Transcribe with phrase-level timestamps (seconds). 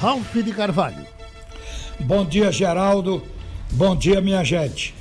[0.00, 1.04] Ralf de Carvalho.
[1.98, 3.20] Bom dia, Geraldo.
[3.72, 4.94] Bom dia, minha gente.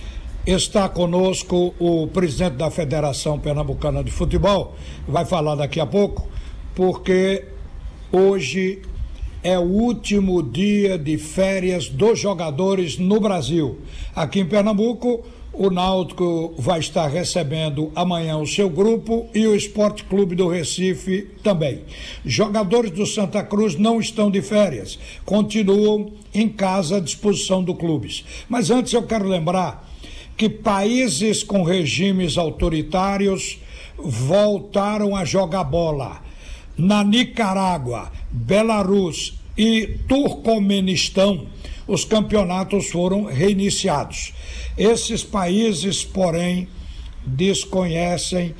[0.43, 4.75] Está conosco o presidente da Federação Pernambucana de Futebol,
[5.07, 6.27] vai falar daqui a pouco,
[6.73, 7.45] porque
[8.11, 8.81] hoje
[9.43, 13.77] é o último dia de férias dos jogadores no Brasil.
[14.15, 15.23] Aqui em Pernambuco,
[15.57, 21.27] o Náutico vai estar recebendo amanhã o seu grupo e o Esporte Clube do Recife
[21.41, 21.81] também.
[22.23, 28.23] Jogadores do Santa Cruz não estão de férias, continuam em casa à disposição do clubes.
[28.47, 29.91] Mas antes eu quero lembrar
[30.37, 33.57] que países com regimes autoritários
[33.97, 36.21] voltaram a jogar bola.
[36.77, 41.47] Na Nicarágua, Belarus e Turcomenistão,
[41.87, 44.33] os campeonatos foram reiniciados.
[44.77, 46.67] Esses países, porém,
[47.25, 48.53] desconhecem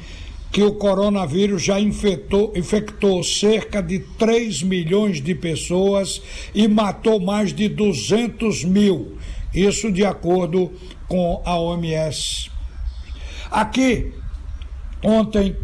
[0.51, 6.21] que o coronavírus já infectou, infectou cerca de 3 milhões de pessoas
[6.55, 9.17] e matou mais de 200 mil.
[9.53, 10.71] Isso de acordo
[11.07, 12.49] com a OMS.
[13.51, 14.13] Aqui,
[15.03, 15.55] ontem,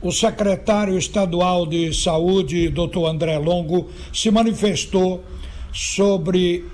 [0.00, 5.24] o secretário estadual de saúde, doutor André Longo, se manifestou
[5.72, 6.64] sobre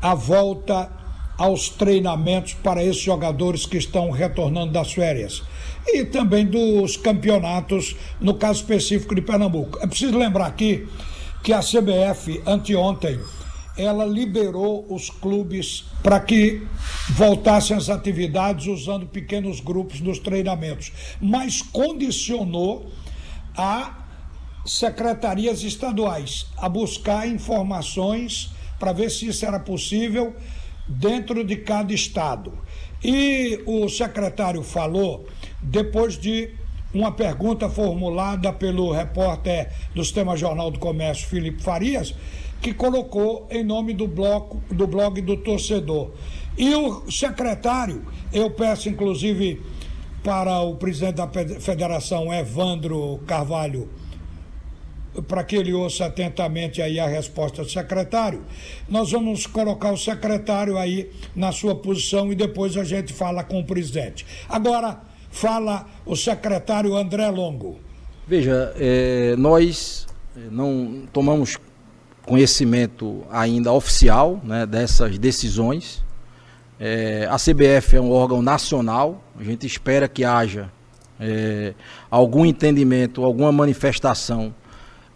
[0.00, 0.90] a volta
[1.36, 5.42] aos treinamentos para esses jogadores que estão retornando das férias
[5.86, 9.78] e também dos campeonatos, no caso específico de Pernambuco.
[9.80, 10.86] É preciso lembrar aqui
[11.42, 13.18] que a CBF, anteontem,
[13.76, 16.66] ela liberou os clubes para que
[17.10, 22.90] voltassem às atividades usando pequenos grupos nos treinamentos, mas condicionou
[23.56, 23.98] a
[24.66, 30.34] secretarias estaduais a buscar informações para ver se isso era possível
[30.88, 32.52] dentro de cada estado.
[33.04, 35.26] E o secretário falou
[35.62, 36.50] depois de
[36.92, 42.14] uma pergunta formulada pelo repórter do Sistema Jornal do Comércio, Felipe Farias,
[42.60, 46.10] que colocou em nome do, bloco, do blog do torcedor.
[46.58, 49.62] E o secretário, eu peço inclusive
[50.22, 51.28] para o presidente da
[51.60, 53.88] federação, Evandro Carvalho,
[55.26, 58.44] para que ele ouça atentamente aí a resposta do secretário.
[58.88, 63.60] Nós vamos colocar o secretário aí na sua posição e depois a gente fala com
[63.60, 64.24] o presidente.
[64.48, 65.00] Agora
[65.30, 67.78] fala o secretário André Longo.
[68.26, 70.06] Veja, é, nós
[70.36, 71.58] é, não tomamos
[72.24, 76.04] conhecimento ainda oficial né, dessas decisões.
[76.78, 80.70] É, a CBF é um órgão nacional, a gente espera que haja
[81.18, 81.74] é,
[82.10, 84.54] algum entendimento, alguma manifestação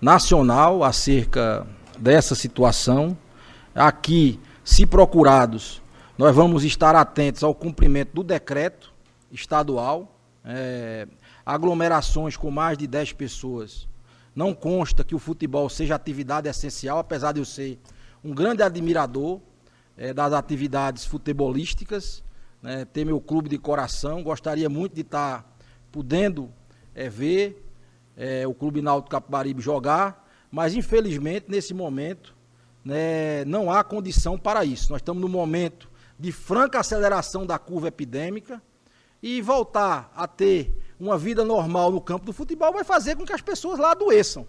[0.05, 1.67] nacional acerca
[1.99, 3.17] dessa situação.
[3.75, 5.81] Aqui, se procurados,
[6.19, 8.93] nós vamos estar atentos ao cumprimento do decreto
[9.33, 10.15] estadual.
[10.45, 11.09] É,
[11.45, 13.89] aglomerações com mais de 10 pessoas.
[14.37, 17.81] Não consta que o futebol seja atividade essencial, apesar de eu ser
[18.23, 19.41] um grande admirador
[19.97, 22.23] é, das atividades futebolísticas,
[22.61, 24.23] né, ter meu clube de coração.
[24.23, 25.51] Gostaria muito de estar
[25.91, 26.51] podendo
[26.95, 27.64] é, ver
[28.17, 32.35] é, o Clube Náutico Capibaribe jogar, mas infelizmente nesse momento
[32.85, 34.91] né, não há condição para isso.
[34.93, 38.63] Nós estamos no momento de franca aceleração da curva epidêmica
[39.23, 43.33] e voltar a ter uma vida normal no campo do futebol vai fazer com que
[43.33, 44.47] as pessoas lá adoeçam.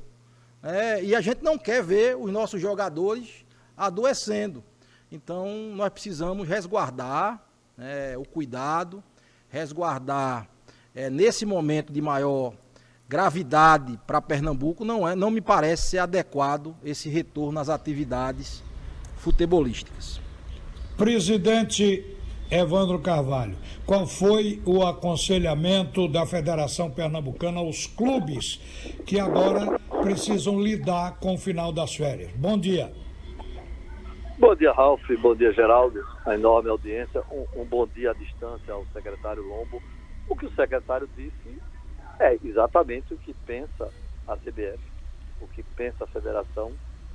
[0.61, 3.45] É, e a gente não quer ver os nossos jogadores
[3.77, 4.63] adoecendo.
[5.11, 7.43] Então nós precisamos resguardar
[7.77, 9.03] é, o cuidado,
[9.49, 10.47] resguardar
[10.93, 12.53] é, nesse momento de maior
[13.07, 18.63] gravidade para Pernambuco, não, é, não me parece ser adequado esse retorno às atividades
[19.17, 20.19] futebolísticas.
[20.97, 22.15] Presidente
[22.49, 28.61] Evandro Carvalho, qual foi o aconselhamento da Federação Pernambucana aos clubes
[29.05, 32.31] que agora precisam lidar com o final das férias?
[32.33, 32.91] Bom dia.
[34.37, 35.01] Bom dia, Ralf.
[35.21, 36.03] Bom dia, Geraldo.
[36.25, 37.21] A enorme audiência.
[37.31, 39.81] Um, um bom dia à distância ao secretário Lombo.
[40.27, 41.57] O que o secretário disse
[42.19, 43.91] é exatamente o que pensa
[44.27, 44.79] a CBF,
[45.41, 46.71] o que pensa a federação,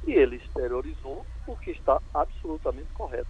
[0.06, 3.28] e ele exteriorizou o que está absolutamente correto.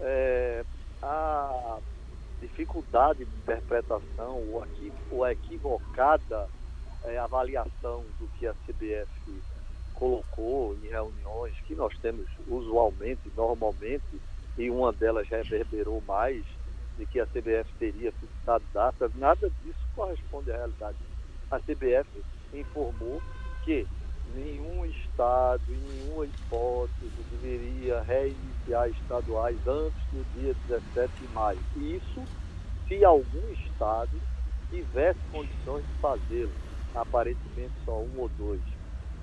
[0.00, 0.64] É,
[1.02, 1.78] a
[2.40, 4.42] dificuldade de interpretação
[5.10, 6.48] ou, a equivocada
[7.04, 9.42] é, avaliação do que a CBF
[9.94, 14.20] colocou em reuniões que nós temos usualmente, normalmente,
[14.58, 16.44] e uma delas reverberou mais,
[16.98, 20.96] de que a CBF teria fixado datas, nada disso corresponde à realidade.
[21.50, 22.08] A CBF
[22.52, 23.20] informou
[23.64, 23.86] que
[24.34, 31.60] nenhum estado, em nenhuma hipótese, deveria reiniciar estaduais antes do dia 17 de maio.
[31.76, 32.22] Isso
[32.88, 34.20] se algum estado
[34.70, 36.52] tivesse condições de fazê-lo,
[36.94, 38.62] aparentemente só um ou dois.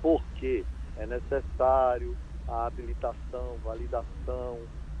[0.00, 0.64] Porque
[0.96, 2.14] é necessário
[2.48, 4.58] a habilitação, validação,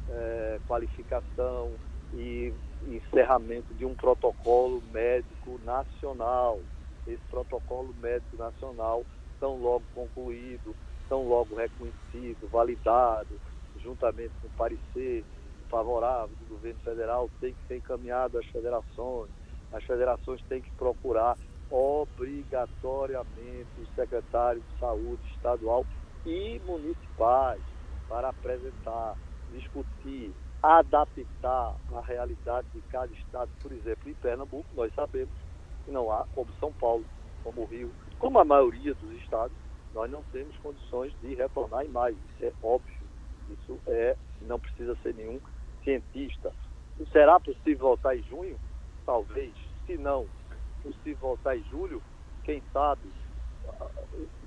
[0.08, 1.70] é, qualificação
[2.16, 2.52] e
[2.86, 6.60] encerramento de um protocolo médico nacional.
[7.06, 9.04] Esse protocolo médico nacional,
[9.40, 10.74] tão logo concluído,
[11.08, 13.38] tão logo reconhecido, validado,
[13.82, 15.24] juntamente com o parecer
[15.68, 19.30] favorável do governo federal, tem que ser encaminhado às federações.
[19.72, 21.36] As federações têm que procurar
[21.70, 25.84] obrigatoriamente os secretários de saúde estadual
[26.24, 27.60] e municipais
[28.08, 29.16] para apresentar,
[29.50, 30.32] discutir,
[30.64, 33.50] adaptar a realidade de cada estado.
[33.60, 35.34] Por exemplo, em Pernambuco, nós sabemos
[35.84, 37.04] que não há, como São Paulo,
[37.42, 39.54] como o Rio, como a maioria dos estados,
[39.92, 42.16] nós não temos condições de retornar em maio.
[42.34, 43.04] Isso é óbvio.
[43.50, 45.38] Isso é, não precisa ser nenhum
[45.84, 46.50] cientista.
[47.12, 48.58] Será possível voltar em junho?
[49.04, 49.52] Talvez.
[49.86, 50.26] Se não,
[50.82, 52.02] possível voltar em julho,
[52.42, 53.12] quem sabe?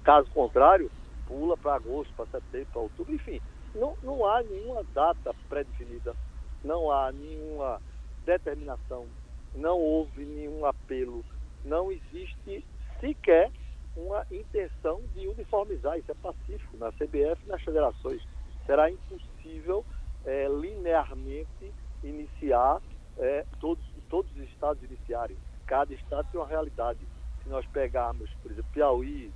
[0.04, 0.90] Caso contrário,
[1.28, 3.40] pula para agosto, para setembro, para outubro, enfim.
[3.76, 6.16] Não, não há nenhuma data pré-definida,
[6.64, 7.82] não há nenhuma
[8.26, 9.08] determinação,
[9.54, 11.24] não houve nenhum apelo,
[11.64, 12.66] não existe
[13.00, 13.52] sequer
[13.96, 18.22] uma intenção de uniformizar, isso é pacífico na CBF e nas federações.
[18.66, 19.84] Será impossível
[20.26, 21.74] é, linearmente
[22.04, 22.82] iniciar,
[23.18, 25.38] é, todos, todos os estados iniciarem.
[25.66, 27.00] Cada estado tem uma realidade.
[27.42, 29.32] Se nós pegarmos, por exemplo, Piauí,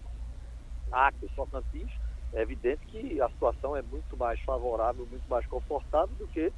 [0.91, 1.91] Acre, Tocantins,
[2.33, 6.51] é evidente que a situação é muito mais favorável, muito mais confortável do que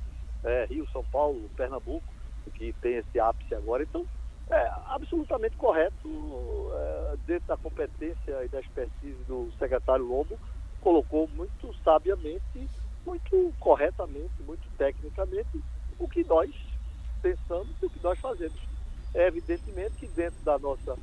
[0.43, 2.03] é, Rio, São Paulo, Pernambuco,
[2.53, 3.83] que tem esse ápice agora.
[3.83, 4.05] Então,
[4.49, 10.37] é absolutamente correto, é, dentro da competência e da expertise do secretário Lobo,
[10.81, 12.69] colocou muito sabiamente,
[13.05, 15.63] muito corretamente, muito tecnicamente
[15.97, 16.53] o que nós
[17.21, 18.59] pensamos e o que nós fazemos.
[19.13, 20.97] É evidentemente que dentro da nossa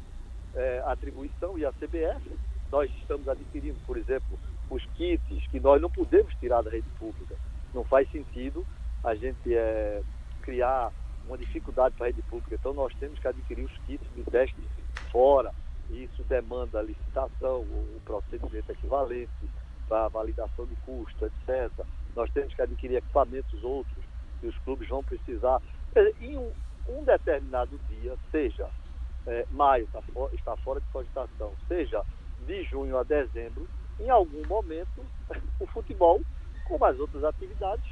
[0.55, 2.38] é, atribuição e a CBF,
[2.70, 4.38] nós estamos adquirindo, por exemplo,
[4.70, 7.34] os kits que nós não podemos tirar da rede pública.
[7.75, 8.67] Não faz sentido
[9.02, 10.02] a gente é,
[10.43, 10.93] criar
[11.26, 12.55] uma dificuldade para a rede pública.
[12.55, 14.56] Então nós temos que adquirir os kits de teste
[15.11, 15.52] fora.
[15.90, 19.31] Isso demanda licitação, o procedimento equivalente
[19.88, 21.70] para validação de custo, etc.
[22.14, 24.05] Nós temos que adquirir equipamentos outros
[24.40, 25.61] que os clubes vão precisar.
[26.20, 26.52] Em um,
[26.88, 28.69] um determinado dia, seja
[29.26, 32.02] é, maio tá for, está fora de cogitação, seja
[32.46, 33.69] de junho a dezembro,
[34.00, 35.05] em algum momento
[35.61, 36.20] o futebol,
[36.67, 37.85] como as outras atividades,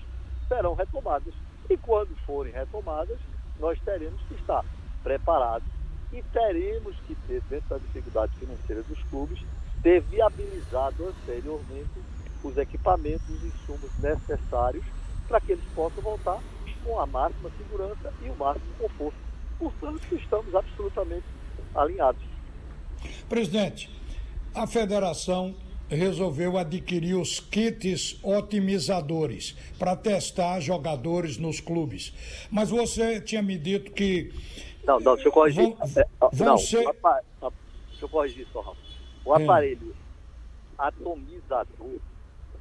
[0.48, 1.34] serão retomadas.
[1.68, 3.18] E quando forem retomadas,
[3.60, 4.64] nós teremos que estar
[5.02, 5.68] preparados
[6.12, 9.38] e teremos que ter, dentro da dificuldade financeira dos clubes,
[9.82, 11.90] ter viabilizado anteriormente
[12.42, 14.84] os equipamentos, os insumos necessários
[15.26, 16.40] para que eles possam voltar
[16.84, 19.18] com a máxima segurança e o máximo conforto.
[19.58, 21.26] Portanto, estamos absolutamente
[21.74, 22.22] alinhados.
[23.28, 23.90] Presidente,
[24.54, 25.54] a federação
[25.88, 32.12] resolveu adquirir os kits otimizadores para testar jogadores nos clubes.
[32.50, 34.32] Mas você tinha me dito que.
[34.84, 35.62] Não, não, deixa eu corrigir.
[35.62, 36.84] Vão, é, vão não, ser...
[36.84, 38.78] deixa eu corrigir só, Rafa.
[39.24, 39.42] O é.
[39.42, 39.94] aparelho
[40.78, 41.98] atomizador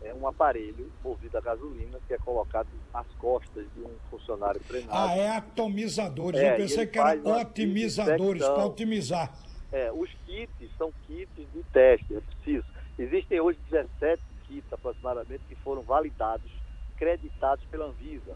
[0.01, 4.97] é um aparelho movido a gasolina que é colocado nas costas de um funcionário treinado.
[4.97, 6.39] Ah, é atomizadores.
[6.39, 9.33] É, Eu pensei que era otimizadores para otimizar.
[9.71, 12.65] É, os kits são kits de teste, é preciso.
[12.97, 16.51] Existem hoje 17 kits aproximadamente que foram validados,
[16.97, 18.35] creditados pela Anvisa.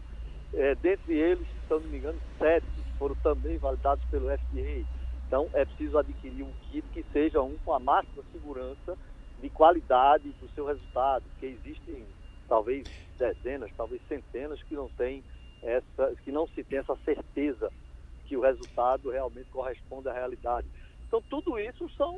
[0.54, 2.66] É, dentre eles, se não me engano, sete
[2.98, 4.84] foram também validados pelo FDA.
[5.26, 8.96] Então, é preciso adquirir um kit que seja um com a máxima segurança
[9.40, 12.06] de qualidade do seu resultado, porque existem
[12.46, 12.86] talvez
[13.18, 15.24] dezenas, talvez centenas que não tem
[15.62, 17.72] essa, que não se tem essa certeza
[18.26, 20.66] que o resultado realmente corresponde à realidade.
[21.08, 22.16] Então tudo isso são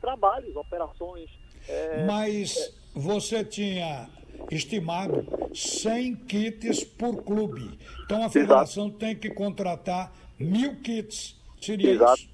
[0.00, 1.30] trabalhos, operações.
[1.68, 2.70] É, Mas é...
[2.94, 4.08] você tinha
[4.50, 7.78] estimado 100 kits por clube.
[8.04, 8.98] Então a federação Exato.
[8.98, 11.36] tem que contratar mil kits.
[11.60, 12.20] Seria Exato.
[12.20, 12.30] isso?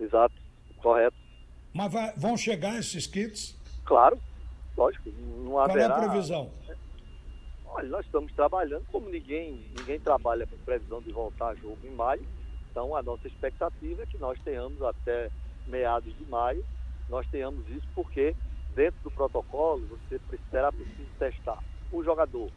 [0.00, 0.34] Exato,
[0.78, 1.16] correto.
[1.72, 3.56] Mas vai, vão chegar esses kits?
[3.84, 4.18] Claro,
[4.76, 5.10] lógico.
[5.44, 5.88] Não haverá...
[5.88, 6.50] Qual é a previsão?
[7.66, 11.90] Olha, nós estamos trabalhando como ninguém, ninguém trabalha com previsão de voltar a jogo em
[11.90, 12.24] maio.
[12.70, 15.30] Então a nossa expectativa é que nós tenhamos até
[15.66, 16.64] meados de maio,
[17.08, 18.34] nós tenhamos isso porque
[18.74, 20.20] dentro do protocolo você
[20.50, 21.58] será preciso testar
[21.92, 22.50] o jogador.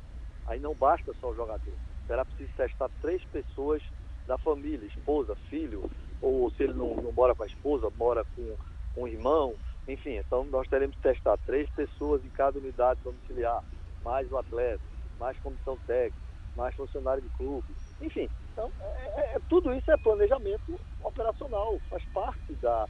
[0.48, 1.74] Aí não basta só o jogador.
[2.08, 3.82] Será preciso testar três pessoas
[4.26, 5.90] da família, esposa, filho,
[6.22, 8.58] ou se ele não, não mora com a esposa, mora com
[9.02, 9.56] um irmão,
[9.88, 13.64] enfim, então nós teremos que testar três pessoas em cada unidade domiciliar,
[14.04, 14.84] mais o atleta,
[15.20, 16.18] mais comissão técnica,
[16.56, 17.68] mais funcionário de clube,
[18.02, 18.30] enfim.
[18.52, 22.88] Então, é, é, é, tudo isso é planejamento operacional, faz parte da,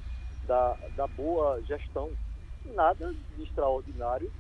[0.48, 2.12] da, da boa gestão.
[2.66, 4.32] Nada de extraordinário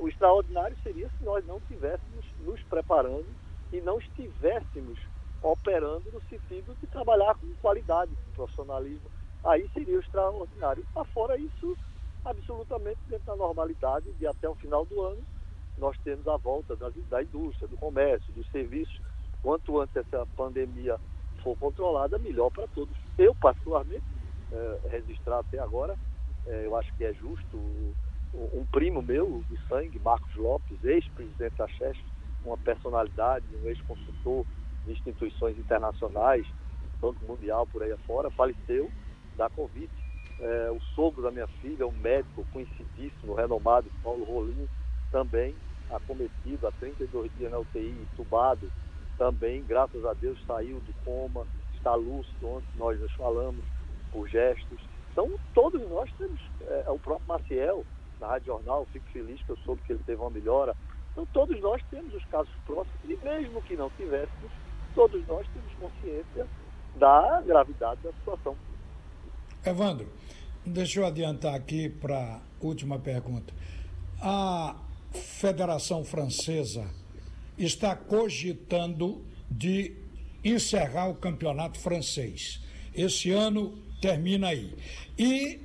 [0.00, 3.26] O extraordinário seria se nós não estivéssemos nos preparando
[3.72, 4.98] e não estivéssemos
[5.42, 9.10] operando no sentido de trabalhar com qualidade, com profissionalismo.
[9.44, 10.84] Aí seria o extraordinário.
[10.94, 11.76] Afora isso,
[12.24, 15.22] absolutamente dentro da normalidade de até o final do ano
[15.80, 19.00] nós temos a volta da, da indústria, do comércio, dos serviços.
[19.42, 20.98] Quanto antes essa pandemia
[21.42, 22.94] for controlada, melhor para todos.
[23.16, 24.04] Eu, particularmente,
[24.52, 25.96] é, registrar até agora,
[26.46, 27.58] é, eu acho que é justo
[28.32, 32.04] um primo meu de sangue, Marcos Lopes, ex-presidente da CHESP,
[32.44, 34.46] uma personalidade, um ex-consultor
[34.84, 36.46] de instituições internacionais,
[37.00, 38.90] Banco Mundial por aí afora, faleceu
[39.36, 39.90] da Covid.
[40.38, 44.68] É, o sogro da minha filha, um médico conhecidíssimo, renomado, Paulo Rolim,
[45.10, 45.54] também
[45.90, 48.70] acometido há 32 dias na UTI, tubado,
[49.18, 53.62] também, graças a Deus, saiu do coma, está lúcido, ontem nós nos falamos
[54.12, 54.80] por gestos.
[55.12, 57.84] Então, todos nós temos, é, o próprio Maciel,
[58.20, 60.76] na Rádio Jornal, fico feliz que eu soube que ele teve uma melhora.
[61.12, 64.50] Então, todos nós temos os casos próximos, e mesmo que não tivéssemos,
[64.94, 66.46] todos nós temos consciência
[66.96, 68.56] da gravidade da situação.
[69.64, 70.08] Evandro,
[70.64, 73.52] deixa eu adiantar aqui para a última pergunta.
[74.20, 74.76] A
[75.12, 76.88] Federação Francesa
[77.58, 79.96] está cogitando de
[80.44, 82.62] encerrar o campeonato francês.
[82.94, 84.74] Esse ano termina aí.
[85.18, 85.60] E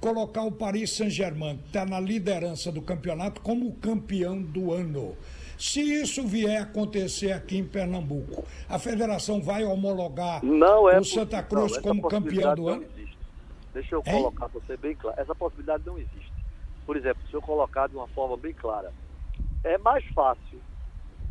[0.00, 5.16] colocar o Paris Saint-Germain, que está na liderança do campeonato, como campeão do ano.
[5.58, 11.42] Se isso vier a acontecer aqui em Pernambuco, a federação vai homologar é o Santa
[11.42, 12.84] Cruz não, como campeão do ano?
[12.84, 13.18] Existe.
[13.74, 14.12] Deixa eu hein?
[14.12, 15.20] colocar para você bem claro.
[15.20, 16.32] Essa possibilidade não existe.
[16.86, 18.92] Por exemplo, se eu colocar de uma forma bem clara,
[19.64, 20.60] é mais fácil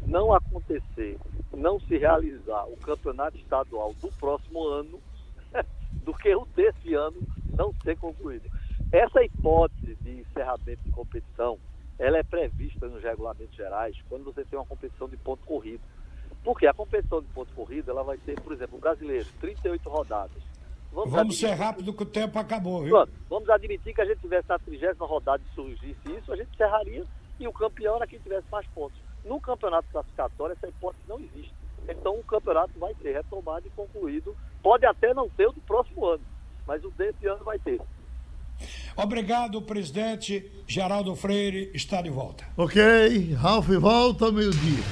[0.06, 1.18] não acontecer,
[1.54, 5.00] não se realizar o campeonato estadual do próximo ano
[6.08, 7.18] do que o desse ano
[7.54, 8.50] não ser concluído.
[8.94, 11.60] Essa hipótese de encerramento de competição
[12.00, 15.82] ela é prevista nos regulamentos gerais quando você tem uma competição de ponto corrido.
[16.46, 20.42] Porque a competição de ponto corrido, ela vai ter, por exemplo, o brasileiro, 38 rodadas.
[20.94, 22.92] Vamos, vamos ser rápido que o tempo acabou, viu?
[22.92, 26.54] Pronto, vamos admitir que a gente tivesse a 30 rodada e surgisse isso, a gente
[26.54, 27.04] encerraria
[27.38, 28.98] e o campeão era quem tivesse mais pontos.
[29.26, 31.54] No campeonato classificatório, essa hipótese não existe.
[31.88, 34.36] Então o campeonato vai ser retomado e concluído.
[34.62, 36.24] Pode até não ter o do próximo ano,
[36.66, 37.80] mas o desse ano vai ter.
[38.96, 40.52] Obrigado, presidente.
[40.68, 42.44] Geraldo Freire está de volta.
[42.58, 44.84] Ok, Ralf volta meio-dia.